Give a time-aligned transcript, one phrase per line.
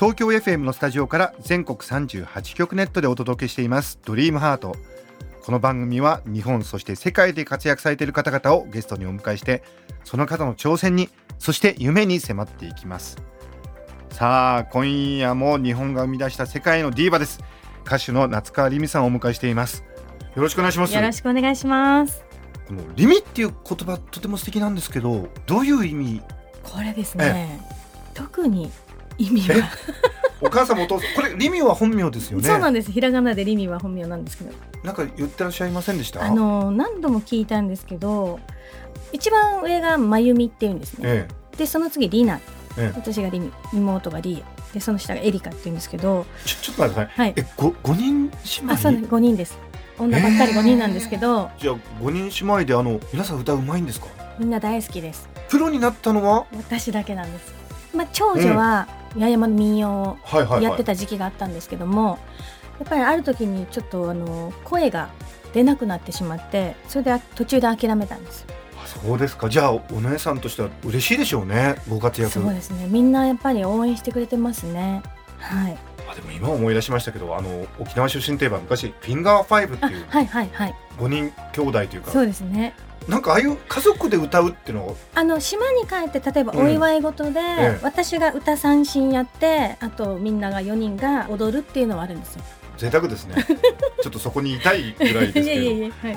[0.00, 3.98] 東京 FM のスタジオから全国38局ネットでお届けしています。
[4.02, 4.74] ドリームハート。
[5.42, 9.62] この番組は日本そして世界で活躍されている方々をゲストにお迎えして
[10.04, 13.18] その方の挑戦にそして夢に迫っていきます。
[14.08, 17.38] さあ今夜も日本が生み出した世界のディーバです。
[17.84, 19.84] 歌手の夏川りみさんをお迎えしています。
[20.34, 20.94] よろしくお願いします。
[20.94, 22.24] よろしくお願いします。
[22.68, 26.22] このリミっていう言葉とても素敵なんですけどどういう意味？
[26.62, 27.60] これですね。
[28.14, 28.72] 特に
[29.20, 29.68] 意味は、
[30.40, 32.48] お母さんもお父さんこれリミは本名ですよね？
[32.48, 32.90] そうなんです。
[32.90, 36.24] ひらがなでリミは本名なんですけど、なんか言ってらっしゃいませんでした？
[36.24, 38.40] あの何度も聞いたんですけど、
[39.12, 41.00] 一番上がまゆみっていうんですね。
[41.04, 42.40] えでその次リナ、
[42.78, 42.92] ええ。
[42.94, 47.26] 私がリミ、妹がリエ、でその下がエリカっていうんですけど、えちょちょっと待ってください。
[47.26, 47.34] はい。
[47.36, 48.72] えご五人姉妹？
[48.72, 49.06] あ、そうです。
[49.08, 49.58] 五人です。
[49.98, 54.06] 女ばっかり五人なんですけど、じゃあ五人姉妹であの皆さん歌うまいんですか？
[54.38, 55.28] みんな大好きです。
[55.50, 56.46] プロになったのは？
[56.56, 57.52] 私だけなんです。
[57.94, 60.18] まあ長女は八重山の民謡を
[60.60, 62.18] やってた時期があったんですけども、
[62.78, 65.10] やっぱりある時にちょっとあの声が
[65.52, 68.46] 出なくなってしまってそれであ途中で諦めたんです
[68.82, 69.48] あそうですか。
[69.48, 72.32] じゃあお姉さんとしては嬉しいでしょうねご活躍。
[72.32, 72.86] そうですね。
[72.88, 75.02] みんなやっぱり応援してくれてますね。
[75.38, 75.78] はい。
[76.10, 80.74] あでも今思い出しましたけどあの沖縄出身といえば昔フィンガーファイブってあいうはいはいはい。
[80.98, 82.10] 五人兄弟というか。
[82.10, 82.74] そうですね
[83.08, 86.66] なんかああいう家族で歌うっていうのはあの島に帰って例えばうん。
[86.66, 87.78] お祝い事で、ええ。
[87.82, 92.42] 私が歌三線やってあとみんなが4人が踊るっていうのはあるんですよ。
[92.76, 93.34] 贅沢ですね。
[94.02, 96.10] ちょっとそこにいたいぐらいですけど。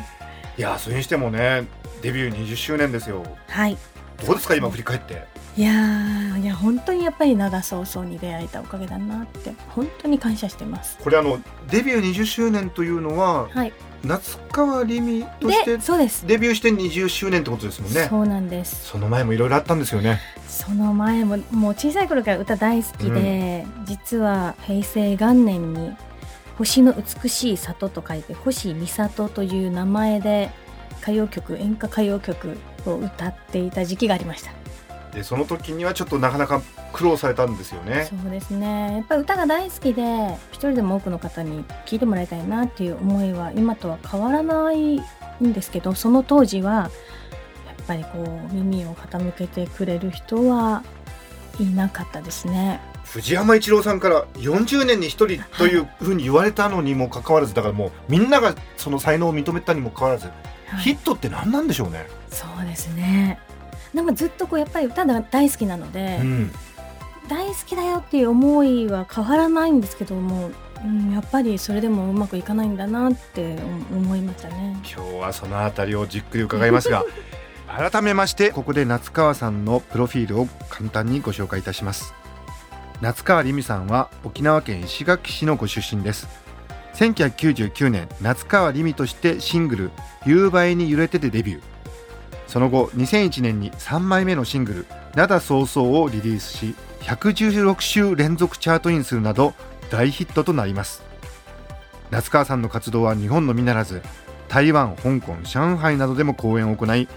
[0.56, 1.66] いやそれにしてもね
[2.02, 3.24] デビュー20周年ですよ。
[3.48, 3.78] はい、
[4.26, 5.26] どうですか今振り返って？
[5.56, 10.98] いやーいや本当にやっぱり灘早々に出会えたおかげだなって本当に感謝してます。
[11.04, 11.40] これあの
[11.70, 18.08] デビュー20周年というのははい、夏川りみとしてでそうです、デビューして20周年ってことですもんね。
[18.10, 18.86] そうなんです。
[18.88, 20.20] その前もいろいろあったんですよね。
[20.48, 25.94] その前ももう小さい頃から歌大好きで、実は平成元年に
[26.58, 30.52] 「星の美しい里」と書いて星美里という名前で
[31.02, 34.52] 歌謡曲演歌歌謡曲を歌っていた時期がありました
[35.14, 38.08] でその時にはちょっとなかなか苦労されたんですよね。
[38.10, 38.94] そうですね。
[38.94, 40.02] やっぱり歌が大好きで
[40.52, 46.90] 一人でも多くの方に聴いてもらいたいなっていう思いは今とは変わらないんですけどその当時はや
[47.84, 50.84] っぱりこう耳を傾けてくれる人は
[51.60, 52.80] いなかったですね。
[53.04, 60.34] 藤山一郎さんから40年に1人というふうに言われたのにもかかわらずだからもうみんながその才能を認めたにもかかわらず、は
[60.80, 60.82] い。
[60.82, 63.40] ヒットって何なんでしょうね、そうですね
[63.94, 66.52] でもずっとこうやっぱり歌が大好きなので、うん、
[67.28, 70.52] 大好きだよっていう思いは変わらないんですけども、
[70.84, 73.58] うん、やっぱりそれでもうまくいかないんだなって
[73.92, 74.78] 思いましたね。
[74.84, 77.06] 今日はそのあたりをじっくり伺いますが
[77.68, 82.14] 改めましてここで夏川さんのプロフィールを簡単にご紹介いたします。
[83.02, 86.28] 夏川りみさんは沖縄県石垣市のご出身です。
[86.96, 89.92] 1999年夏川りみとしてシングル
[90.26, 91.62] 「夕映えに揺れて」でデビュー
[92.54, 94.86] その後2001年に3枚目のシングル
[95.18, 99.56] 「灘早々」をリリースし116週連続チャートインするなど
[99.90, 101.02] 大ヒットとなります。
[102.12, 104.04] 夏川さんの活動は日本のみならず
[104.50, 107.08] 台湾、香港、上海などでも公演を行い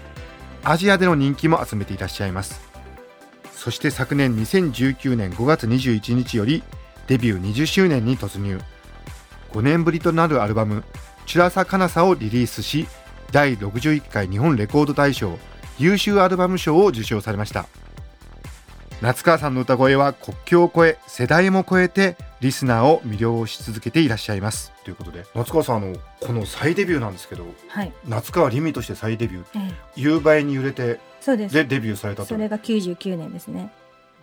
[0.63, 2.59] アジアでの人気も集めていらっしゃいます。
[3.53, 6.63] そして昨年2019年5月21日より
[7.05, 8.59] デビュー20周年に突入。
[9.51, 10.83] 5年ぶりとなるアルバム
[11.27, 12.87] 「チュラサカナサ」をリリースし
[13.31, 15.37] 第61回日本レコード大賞
[15.77, 17.67] 優秀アルバム賞を受賞されました。
[19.01, 24.71] 夏川さんの歌声は国境を越え世代も超えてリスナーを魅了し続けていらっしゃいます。
[24.83, 29.73] ということで夏川さんあのこの再デビューなんですけどはい、夏川りみとして再デビューええ。
[29.95, 31.53] 夕映えに揺れてそうです。
[31.53, 32.29] でデビューされたと。
[32.29, 33.71] それが99年ですね。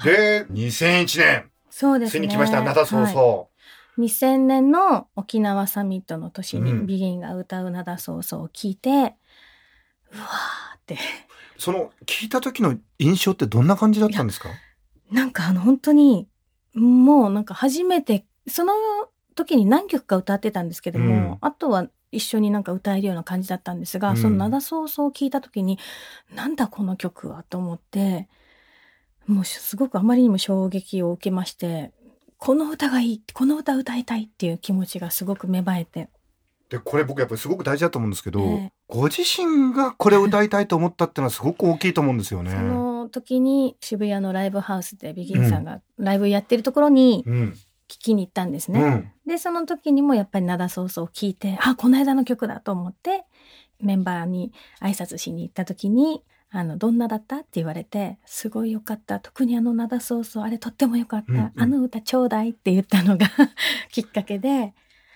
[0.02, 1.50] で2001年。
[1.70, 2.20] そうですね。
[2.20, 2.62] ついに来ました。
[2.62, 3.12] 灘そうはい。
[3.12, 3.54] そう、
[3.99, 6.87] 2000年の沖縄サミットの年にうん。
[6.87, 10.99] ビギンが歌う灘そうそうを聞いて、うわーって。
[11.56, 14.49] その聞いた時の印象ってどんな感じだったんですか？
[15.11, 16.29] なんかあの本当に
[16.75, 18.73] もうなんか初めてその
[19.37, 21.38] 時に何曲か歌ってたんですけども、うん。
[21.41, 24.17] あとは一緒になんか歌えるような感じだったんですが、うん。
[24.17, 25.79] その灘そうそうを聞いた時に
[26.35, 28.29] なんだこの曲はと思って
[29.26, 31.93] もうすごくあまりにも衝撃を受けまして
[32.38, 36.08] この歌がいいこの歌歌いたいっていう気持ちがすごく芽生えて。
[36.70, 38.72] でこれ僕やっぱりすごく大事だと思うんですけど、ええ。
[38.88, 42.50] ご自身がこれを歌いたいと思ったっていうのはすごく大きいと思うんですよね。
[42.50, 47.54] その時に渋谷のライブハウスでビギンさんがライブやってるところにうん、
[47.88, 48.81] 聞きに行ったんですね。
[48.81, 53.25] うん、でその時にもやっぱり灘ソースを聞いてあこの間の曲だと思って
[53.81, 56.22] メンバーに挨拶しに行った時に
[56.56, 63.27] 「あのどんなだった?」って言われて「すごいよかった特にあの灘ソースあれとってもよかった、うんうんあの歌ちょうだい」って言ったのが
[63.91, 64.73] きっかけで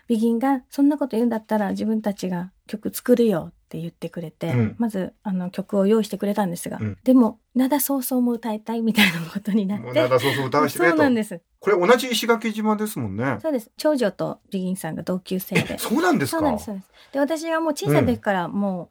[0.08, 9.92] ビギンが「そんなこと言うんだったら自分たちが曲作るよ」って言ってくれて、うんまずあの曲を用意してくれたんですが、うんでも灘ソースも歌いたいみたいな ことになって。
[9.92, 11.40] 灘そうそう歌わせてくれとそうなんです。
[11.60, 13.36] これ同じ石垣島ですもんね。
[13.42, 13.70] そうです。
[13.76, 15.76] 長女とビギンさんが同級生で。
[15.78, 16.38] そうなんですか？
[16.38, 16.82] そうなんです、そう
[17.12, 18.88] で私がもう小さい時からもう、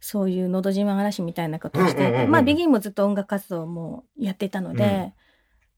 [0.00, 5.12] そういうのど自慢嵐みたいなことをしてうんうんうんうんまあ、ビギンもずっと音楽活動もやってたので、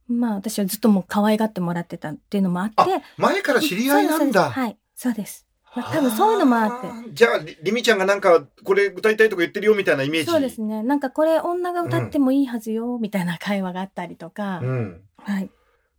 [0.08, 2.86] まあ、私はずっともう可愛がってもらってたっていうのもあって、あ
[3.16, 4.50] 前から知り合いなんだ。
[4.50, 5.46] はい、そうです。
[5.74, 10.26] まあ多分そういうのもあってはじゃありりみちゃんがなんかこれ歌いたいとか言ってるよみたいなイメージ。
[10.26, 10.82] そうですね。
[10.82, 15.00] なんかこれ女が歌ってもいいはずよ、みたいな会話があったりとか、うん。
[15.18, 15.50] はい。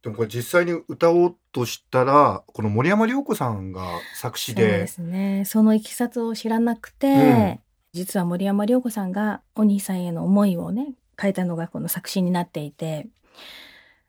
[0.03, 5.43] でもこれ実際に歌おうとしたらこの森山良子さんが作詞でそうですね。
[5.45, 7.59] そのいきさつを知らなくて、うん
[7.93, 13.07] 実は森山良子さんがお兄さんへの思いをね、書いたのがこの作詞になっていて、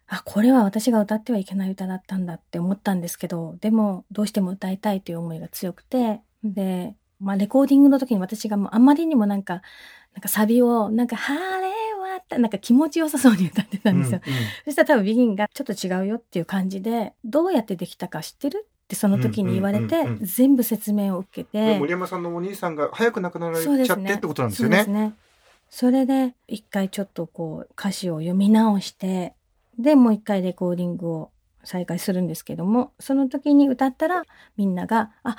[0.07, 9.63] あ、これは私が歌ってはいけない歌だったんだって思ったんですけど、でもどうしても歌いたいという思いが強くて、で、まあレコーディングの時に私がもうあまりにもなんか、
[10.15, 11.69] なんかサビを、なんか、晴れ
[11.99, 14.21] はった、なんか気持ちよさそうに歌ってたんですよ。
[14.27, 18.67] うんうんそしたら多分ビギンがちょっと違うよっていう感じで、どうやってできたか知ってる？
[18.93, 24.85] ってその時に言われて全部説明を受けでて、森山さんのお兄さんが早く亡くなられちゃってってことなんですよね。
[24.85, 25.15] そね。
[25.71, 29.35] それで一回ちょっとこう歌詞を読み直して、
[29.79, 31.31] でもう一回レコーディングを
[31.65, 34.25] 再開するんですけども、その時に歌ったら
[34.59, 35.37] みんなが、あ、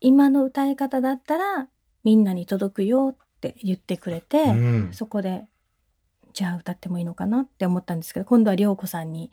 [0.00, 1.68] 今の歌い方だったら
[2.02, 5.44] みんなに届くよって言ってくれて、うんそこで、
[6.32, 9.30] じゃあ歌ってもいいのかなって思ったんですけど、今度は涼子さんに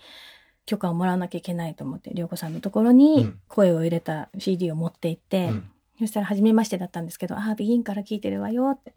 [0.66, 5.70] 許可をもらわなきゃいけないと思って、涼子さんのところうにん声を入れた CD を持って行って、うん
[6.00, 8.96] そしたら初めましてだったんですけど、ああ、ビギンから聞いてるわよって。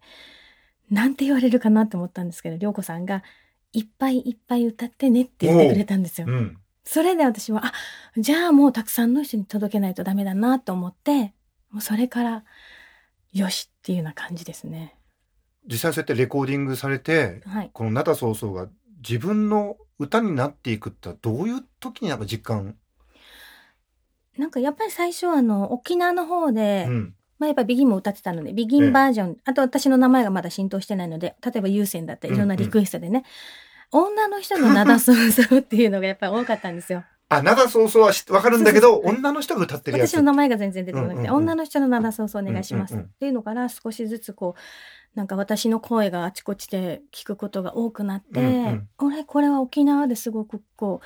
[0.89, 3.23] なんて言われるかなって思ったんですけど、涼子さんが、
[3.71, 6.27] いっぱいいっぱい歌ってねって言ってくれたんですよ。
[6.27, 7.73] うんそれで私は、あ、
[8.17, 11.33] じゃあもうたくさんの人に届けないとダメだなと思って、
[11.69, 12.43] もうそれから、
[13.33, 14.95] よしっていうような感じですね。
[15.69, 17.69] 実際そうやってレコーディングされてはい。
[17.73, 22.75] この「灘そうそう」が自分の歌になっていくってどういう時になんか実感、
[24.37, 27.13] なんかやっぱり最初あの、沖縄の方で、うん。
[27.39, 33.23] まあやっぱビギンも歌ってたので、ビギンバージョン、あと私の名前がまだ浸透してないので、例えば優先だったり、いろんなリクエストでね、
[33.91, 37.03] 女の人の灘そうそうっていうのがやっぱり多かったんですよ。
[37.29, 40.11] あ灘そうそうは知わかるんだけど女の人が歌ってるやつ。
[40.11, 41.35] 私の名前が全然出てこなくて、うんうんうん。
[41.35, 43.11] 女の人の灘そうそうお願いします、うんうんうん。
[43.11, 44.59] っていうのから少しずつこう、
[45.17, 48.89] なんか私の声があちこちで聞くことが多くなって、うんうん。
[48.99, 51.01] 俺これは沖縄ですごくこ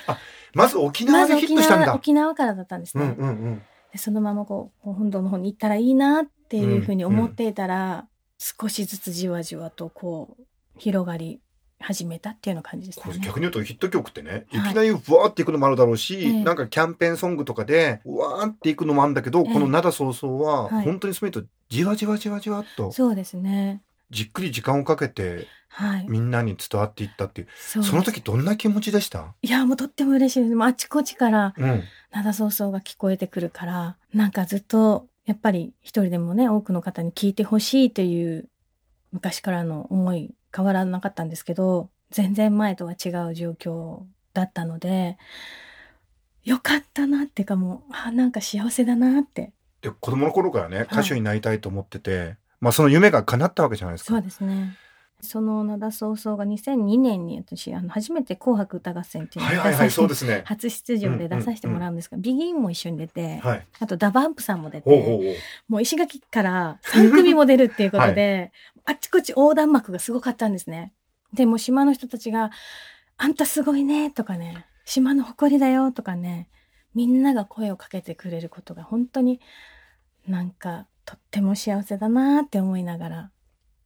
[0.53, 1.95] まず沖う、まず縄でヒットしたんだ。
[1.95, 3.15] 沖縄からだったんですね。
[3.17, 3.61] うんうんうん。
[3.93, 8.05] でそのままこう本土の方に行ったらいいなっていうふうに思っていたら、
[8.37, 10.43] 少しずつじわじわとこう
[10.77, 11.39] 広がり
[11.79, 13.17] 始めたっていうような感じですね。
[13.19, 14.73] 逆に言うとヒット曲ってね、い、はい。
[14.73, 16.43] きなりブワーっていくのもあるだろうし、ええ。
[16.43, 19.53] なんかキャンペーンソングとかでうわーっていくのもあるんだけど、ええ。
[19.53, 20.83] この「灘そうそう」ははい。
[20.83, 22.91] 本当にすべてじわじわじわじわっと。
[22.91, 23.81] そうですね。
[24.11, 26.05] じっくり時間をかけてはい。
[26.09, 29.33] みんなに伝わっていったっていう、その時どんな気持ちでした？
[29.41, 30.61] いやもうとっても嬉しいです。
[30.61, 38.49] あちこちからうんうそうが聞こえてくるから、なんかずっとやっぱり一人でもね多くの方に聞いてほしいという
[39.13, 44.01] 昔からの思い変わらなかったんですけど、全然前とは違う状況
[44.33, 45.17] だったので、
[46.43, 49.53] よかったなっていうかもう、あなんか幸せだなって。
[49.81, 54.13] で子供の頃からね歌手になりたいと思ってて、まあその夢が叶ったわけじゃないですか。
[54.13, 54.77] そうですね。
[55.23, 59.89] その灘そうそうが2002年に私あの初めて紅白歌合戦っていうのはいはいはい
[60.25, 60.43] ね。
[60.45, 63.67] 初出場で出させてもらうんですが、ビギンも一緒に出て、はい。
[63.79, 65.37] あとダバンプさんも出て、
[65.67, 68.51] もう石垣から3組も出るっていうことで、
[68.85, 70.93] あっちこっち横断幕がすごかったんですね。
[71.33, 72.51] でもう島の人たちが、
[73.17, 76.49] あんたすごいねとかね、島の誇りだよとかね、
[76.95, 79.39] みんなが声をかけてくれることが本当に
[80.27, 83.31] なんかとっても幸せだなって思いながら、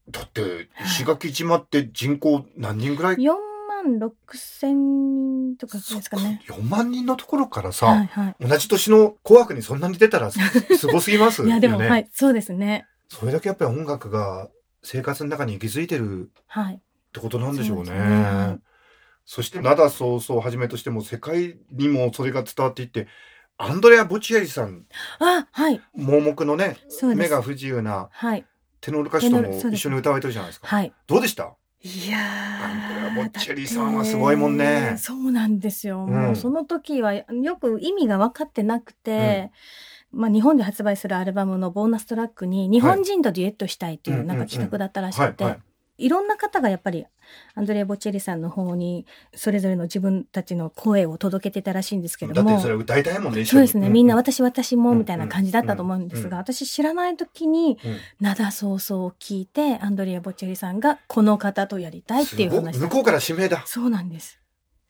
[0.10, 3.34] だって石垣島って人口何人ぐらい？4
[3.84, 6.44] 万6千人とかですかね。
[6.48, 8.36] 4万人のところからさ、はいはい。
[8.40, 10.40] 同じ年の紅白にそんなに出たらす
[10.78, 11.56] すごすぎますよいね。
[11.56, 12.86] やでも、はい、そうですね。
[13.10, 14.50] それだけやっぱり音楽が
[14.84, 16.76] 生活の中に息づいてるはい。
[16.76, 16.80] っ
[17.14, 17.92] てことなんでしょうね。
[17.92, 18.62] はい
[19.28, 23.08] そして灘早々をはじめとしても世界にもそれが伝わっていって
[23.58, 24.86] アンドレア・ボチエリさん。
[25.20, 25.82] あはい。
[25.96, 26.78] 盲目のね
[27.16, 28.46] 目が不自由なはい。
[28.82, 30.68] テノール歌手とも一緒に歌われてるじゃないですか。
[30.68, 30.94] はい。
[31.08, 31.54] どうでした？
[31.82, 34.96] いやアンドレアーボッチェリさんはすごいもんね。
[34.98, 36.14] そうなんですよ、うん。
[36.14, 37.24] もうその時はよ
[37.60, 39.52] く意味が分かってなくて、
[40.12, 45.64] まあ、日本で発売するアルバムのボーナストラックに日本人とデュエットしたいっていうなんか企画だったらしくて、はいはいい
[46.10, 47.06] ろんな方がやっぱり
[47.56, 52.50] アンドレア・ボッチェリさんの方にそれぞれの自分たちの声を届けてたらしいんですけども。
[52.50, 53.48] だってそれ歌いたいもんね一緒に。
[53.48, 56.42] そうですね、みんなう私私もうんみたいな感じだったと思うんですが、うん。
[56.42, 62.78] 私知らない時にうん「灘早々」を聞いてアンドレア・ボッチェリさんがこの方とやりたいっていう話。
[62.80, 63.64] 向こうから指名だ。
[63.66, 64.40] そうなんです。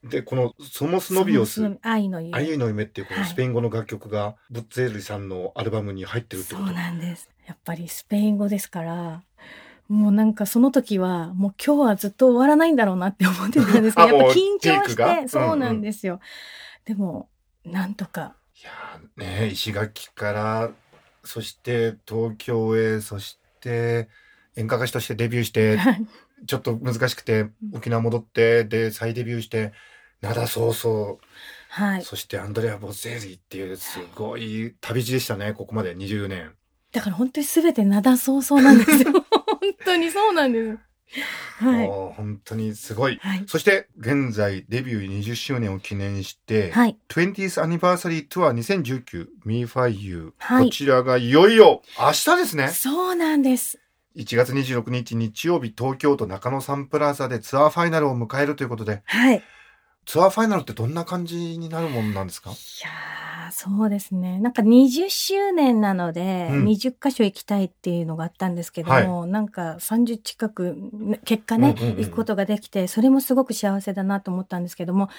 [0.04, 2.38] でこの「ソモスノビオス愛の夢。
[2.38, 3.30] 愛の夢」っていうこのはい。
[3.30, 6.66] スペイン語の楽曲がブッツェールさんのアルバムに入ってるってこと。
[6.68, 7.30] そうなんです。
[7.48, 9.24] やっぱりスペイン語ですから、
[9.88, 16.20] もうなんかその時は、もう今日はずっと終わらないんだろうなって思ってたんですけど、 やっぱ緊張して、そうなんですよ。
[16.86, 17.30] でも、
[17.64, 18.36] なんとか。
[18.62, 20.72] いやーね石垣から
[21.24, 24.08] そして東京へそして
[24.56, 25.78] 演歌歌手としてデビューして
[26.48, 29.74] ちょっと難しくて沖縄戻ってで再デビューして
[30.22, 31.18] 灘早々
[31.70, 32.04] はい。
[32.04, 36.54] そしてアンドレア・ボゼーリっていうすごい旅路でしたねここまで20年
[36.94, 39.12] だから本当に全て灘早々なんですよ。
[39.74, 40.78] 本当にそうなんです。
[41.64, 41.88] はい。
[41.88, 43.44] もう本当にすごいはい。
[43.48, 46.98] そして現在デビュー20周年を記念して、はい。
[47.10, 53.80] 20th Anniversary Tour 2019 Me for You、はいこちらがいよいよ明日ですねそうなんです。
[54.16, 59.38] 1月26日日曜日東京都中野サンプラザでツアーファイナルを迎えるということではい。
[59.38, 59.42] い
[60.06, 62.50] ツアーファイナルってどんな感じになるもんなんですか？
[62.52, 64.40] やー、そうですね。
[64.40, 66.66] なんか20周年なので、うん。
[66.66, 75.10] 20箇所行きたいっていうのがあったんですけども、なんか30近く、ね結果ね、うんうんうん行くことができて、それもすごく幸せだなと思ったんですけども、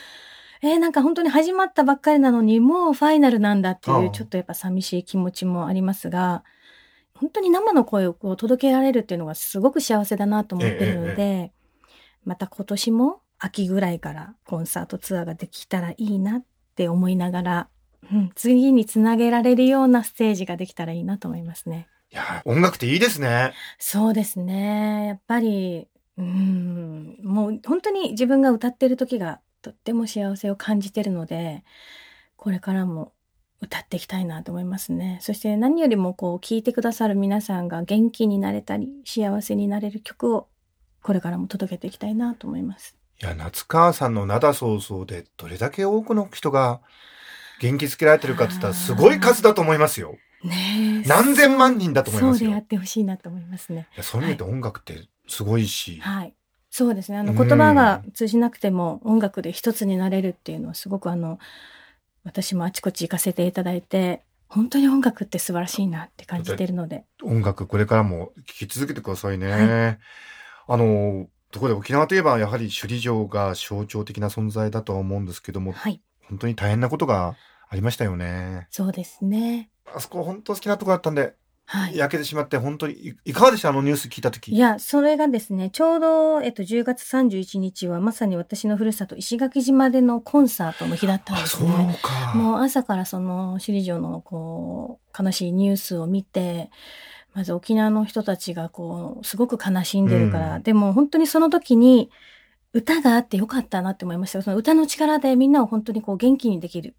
[0.62, 6.44] えーなんか本当に始まったばっかりなのに、もうファイナルなんだっていう、ちょっとやっぱ寂しい気持ちもありますが、
[7.14, 11.52] 本当に生の声をこう届けられるっていうのがすごく幸せだなと思ってるので、
[12.24, 17.68] また今年も秋ぐらいからコンサートツアーができたらいいなって思いながら、
[18.12, 21.88] うん、次につなげられるようなステージができたらいいなと思いますね。
[22.12, 25.06] いや音楽っていいですねそうですね。
[25.08, 31.64] やっぱり、うん、もう本当に自分が歌ってる時がとっても幸せを感じてるので、
[32.36, 33.12] これからも
[33.60, 35.18] 歌っていきたいなと思いますね。
[35.20, 40.48] そして何よりもこう聴いてくださる皆さんが元気になれたり幸せになれる曲を
[41.02, 42.96] これからも届けていきたいなと思います。
[43.20, 46.80] いや夏川さんの灘早々でどれだけ多くの人が
[47.60, 53.88] 元気づけられてるかって言ったらすごい数だと思いますよねえ何千万人だと思いますよそうでやってほしいなと思いますね。
[54.00, 56.34] そういう意味で音楽ってすごいし、はい。
[56.70, 57.18] そうですね。
[57.18, 61.38] あの、うん言葉が通じなくても音楽で一つになれるっていうのはすごくあの、
[62.24, 67.04] 私もあちこち行かせていただいて、本当に音楽って素晴らしいなって感じてるので。
[67.22, 69.48] 音楽これからも聴き続けてくださいね。
[69.48, 69.98] は
[70.68, 76.00] あのところで沖縄といえばやはり首里城が象徴的な存在だとは思うんですけどもはい。
[76.28, 77.36] 本当に大変なことが
[77.68, 78.66] ありましたよね。
[78.70, 79.70] そうですね。
[79.94, 81.34] あそこ本当好きなとこだったんで、
[81.68, 81.96] はい。
[81.96, 83.70] 焼けてしまって本当にいいかがでした？
[83.70, 91.98] あのニュース聞いた時いや、それがですね、ちょうど、えっと、10月31日はまさに私のふるさと石垣島でのコンサートの日だったんあそうですね。
[92.02, 92.34] か。
[92.36, 96.70] もう朝からその首里城のこう悲しいニュースを見て
[97.34, 102.10] まず沖縄の人たちがこうすごく悲しんでるから、うんでも本当にその時に
[102.76, 104.42] 歌があってよかったなって思いました。
[104.42, 106.94] その歌の力でみんなを本当にこう元気にできる。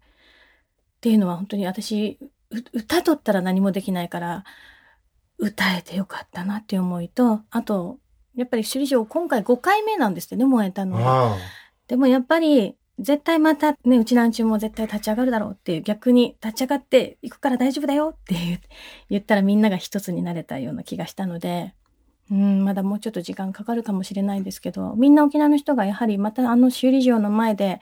[0.96, 2.18] っていうのは本当に私
[2.50, 4.44] う歌とったら何もできないから
[5.38, 7.98] 歌えてよかったなっていう思いとあと
[8.34, 11.34] やっぱり首里城今回5回目なんですってね燃えたのは。
[11.34, 11.38] あ
[11.88, 18.60] でもやっぱり、絶対またね、うちなんちゅうも絶対立ち上がるだろうっていう、逆に立ち上がっていくから大丈夫だよって
[19.08, 21.74] 言ったらみんなが一つになれたような気がしたので、
[22.30, 27.80] うん、まだもうちょっと時間かかるかもしれないんですけど、みんな沖縄の人がやはりまたあの修理場の前で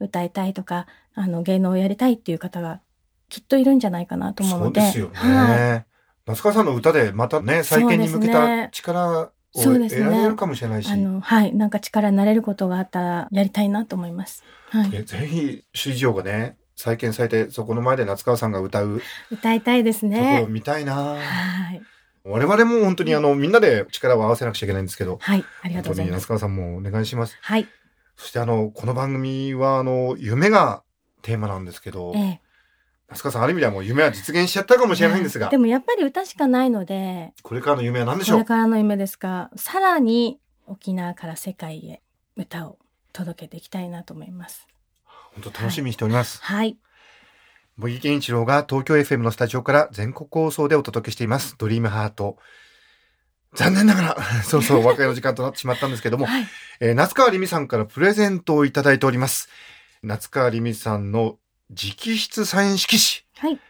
[0.00, 2.80] 歌いたいとか、あの芸能をやりたいっていう方が
[3.28, 4.80] きっといるんじゃないかなと思うので。
[4.80, 5.14] そうですよね。
[5.14, 5.88] はい
[6.28, 14.44] 夏川さんの歌でまたね再建に向けた力を得られるかもしれないし、あの、はい、なんか力になれることがあったらやりたいなと思います。
[14.68, 14.90] はい。
[14.92, 19.00] えぜひ首里城がね再建されてそこの前で夏川さんが歌う
[19.30, 20.48] 歌いたいですところ。
[20.48, 21.80] 見たいな、はい。
[22.30, 25.44] 我々も本当にあのみんなで力を合わせなくちゃいけないんですけどはい。
[25.62, 26.22] ありがとうございます。
[26.22, 27.66] 夏川さんもお願いしますはい。
[28.16, 30.82] そしてあのこの番組はあの夢が
[31.22, 32.40] テーマなんですけど、ええ。
[33.08, 38.38] 夏川さんある意味ではもう夢は実現しちゃったかもしれないんですがでもやっぱり歌しかないので、これからの夢は何でしこょう？
[38.40, 42.02] れからの夢ですが、さらに沖縄から世界へ
[42.36, 42.78] 歌を
[43.12, 44.66] 届けていきたいなと思います。
[45.34, 46.42] 本当楽しみにしております。
[46.42, 46.76] はい。
[47.78, 51.54] 茂木健一郎が東京 FM のスタジオから全国放送でお届けしています。
[51.58, 52.36] ドリームハート。
[53.54, 56.46] 残念ながら、 そろそろお別れの時間となってしまったんですけども、はい。
[56.80, 59.48] えー夏川りみさんからプレゼントをいただいております。
[60.02, 61.38] 夏川りみさんの
[61.70, 62.96] 直筆サイン色
[63.40, 63.48] 紙。
[63.52, 63.60] はい。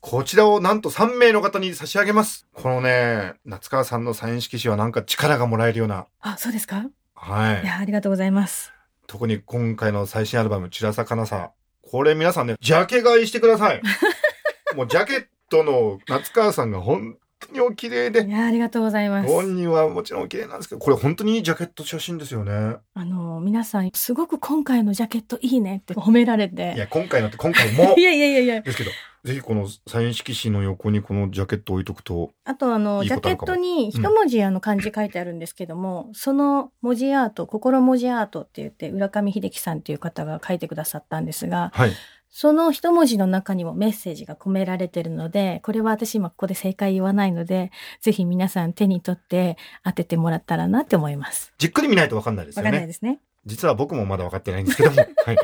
[0.00, 2.46] こちらをなんと3名の方に差し上げます。
[2.54, 6.06] このね、夏川さんのサイン色紙はなんか力がもらえるような。
[6.20, 6.86] あ、そうですか？
[7.14, 7.66] はいい。
[7.66, 8.72] や、ありがとうございます。
[9.06, 11.50] 特に今回の最新アルバム、ちらさかなさ。
[11.90, 13.80] これ皆さんね、ジャケ買いしてください。
[14.76, 19.28] もうジャケットの夏川さんが本当にお綺麗で、いや、ありがとうございます。
[19.28, 22.76] 本人はもちろんお綺麗なんですけど、これ本当にいいジャケット写真ですよね。
[22.94, 26.74] あの、皆さん、すごく今回のジャケットいいねって褒められて。
[26.74, 28.60] いや、今回のって今回もい、や いやいやいや。
[28.60, 28.90] ですけど、
[29.24, 41.92] ぜひこのサイン色紙の横にこのジャケットを置いとくと、あと、あの、ジャケットに一文字あの漢字書いてあるんですけども、その文字アート、心文字アートって言って、浦上秀樹さんっていう方が書いてくださったんですが、はい。
[42.30, 47.70] その一文字の中にもメッセージが込められてるので、これは私今ここで正解言わないので、
[48.00, 51.52] ぜひ皆さん手に取って当ててもらったらなって思います。
[51.58, 52.86] じっくり見ないとわかんないですよわかんないね。
[52.86, 53.20] ですね。
[53.46, 55.36] 実は僕もまだ分かってないんですけども、 はい。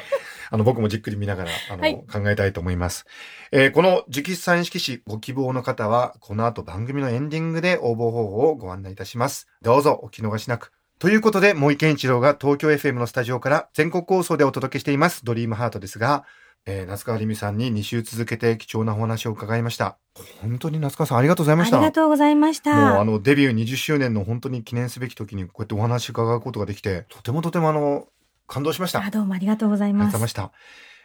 [0.50, 3.06] あの、僕もじっくり見ながら、あの、はい考えたいと思います。
[3.50, 9.48] えーこの直筆サイン色紙ご希望の方は、この後番組のエンディングで応募方法をご案内いたします。
[9.62, 10.72] どうぞお聞き逃しなく。
[10.98, 16.24] ということで、森健一郎が東京 FM のスタジオから全国放送でお届けしています、ドリームハートですが、
[16.66, 19.99] えー夏川りみさんに2週続けて貴重なお話を伺いました。
[20.40, 21.80] 本当に夏川さんありがとうございありました。
[21.80, 23.00] がとうございましもうた。
[23.00, 28.06] あのデビュー20周年の本当に記念すべき時にこうやってお話伺うことができて、とてもとてもあの、
[28.47, 29.00] 感動しました。
[29.00, 30.52] ああどうもありがとうございりがとうますございました。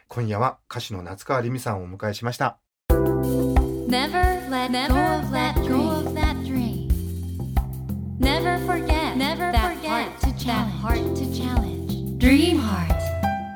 [0.08, 2.58] 今夜は歌手の夏川りみさんをお迎えしました。
[2.90, 5.54] Never let go of that
[6.44, 6.88] dream.
[8.18, 10.80] Never forget Never that forget heart to that challenge.
[10.80, 12.18] heart to challenge.
[12.18, 12.89] Dream heart.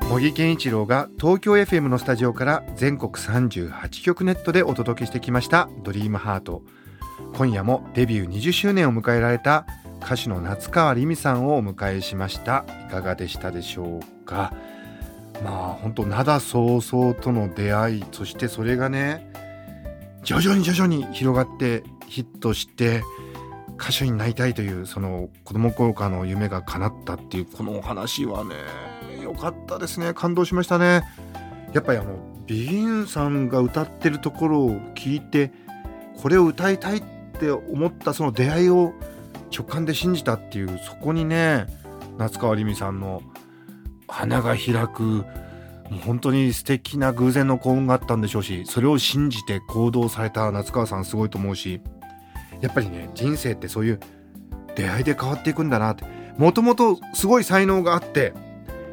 [0.09, 6.61] 茂木健一郎が東京 FM のスタジオから全国38局ネットでお届けしてきました「ドリームハート。
[7.33, 9.65] 今夜もデビュー20周年を迎えられた
[10.01, 12.65] 歌手の夏川りみさんをお迎えしました。
[12.87, 14.53] いかがでしたでしょうか？
[15.43, 19.29] まあ本当灘早々との出会いそしてそれがね
[20.23, 23.03] 徐々に徐々に広がってヒットして
[23.77, 28.55] 歌手になりたいというその子供頃かの夢が叶ったっていうこのお話はね
[29.25, 30.13] 良かったですね。
[30.13, 31.03] 感動しましたね。
[31.73, 35.51] やっぱりあのビギンさんが歌ってるところを聞いて
[36.21, 37.03] これを歌いたいっ
[37.39, 38.93] て思ったその出会いを
[39.51, 41.65] 直感で信じたっていうそこにね
[42.17, 43.21] 夏川りみさんの
[44.07, 51.81] 花が開くもう本当に素敵な偶然の幸運があったんでしょうしそれを信じて行動された夏川さんすごいと思うし
[52.61, 53.99] やっぱりね人生ってそういう
[54.75, 56.05] 出会いで変わっていくんだなって
[56.37, 58.33] もともとすごい才能があって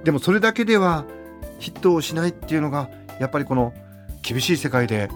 [0.04, 1.04] でもそれだけでは
[1.58, 3.72] ヒットをしないっていうのがやっぱりこの
[4.22, 5.08] 厳しい世界で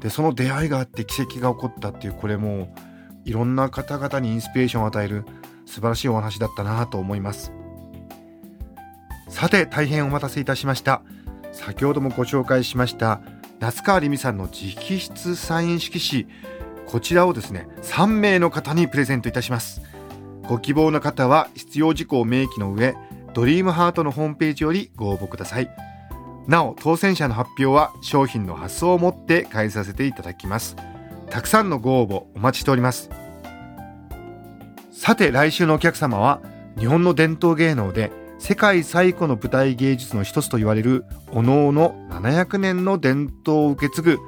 [0.00, 2.74] でその出会いがあって奇跡が起こったっていうこれも
[3.24, 5.24] いろんな方々にインスピレーションを与える
[5.64, 7.52] 素晴らしいお話だったなと思います。
[9.28, 11.02] さて大変お待たせいたしました。
[11.52, 13.20] 先ほどもご紹介しました
[13.58, 16.26] 夏川りみさんの直筆サイン色紙。
[16.86, 19.80] こちらをですね3名の方にプレゼントいたします。
[20.46, 22.94] ご希望の方は必要事項を明記の上
[23.36, 25.68] ドリームハートのホームページよりご応募ください。
[26.46, 30.74] なお当選者の発表は商品の発送をもって返させていただきます。
[31.28, 33.10] たくさんのご応募お待ちしております。
[34.90, 36.40] さて来週のお客様は
[36.78, 44.18] 日本の伝統芸能で世界最古の舞台芸術の一つと言われるお能の700年の伝統を受け継ぐ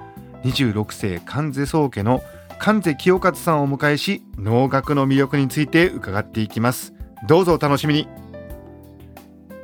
[0.44, 2.21] 26世関瀬宗家の
[2.59, 6.92] 関瀬清和さんをお迎えし能楽の魅力について伺っていきます。
[7.27, 8.17] どうぞお楽しみに。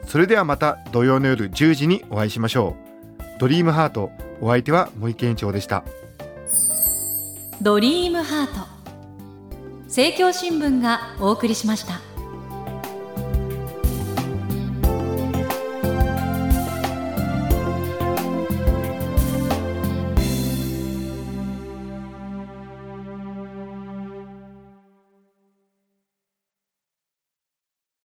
[0.06, 2.76] それではまた土曜の夜10時にお会いしましょ
[3.18, 3.22] う。
[3.38, 5.84] ドリームハートお相手は森健一郎でした。
[7.60, 8.74] ドリームハート。
[9.84, 12.13] 政教新聞がお送りしました。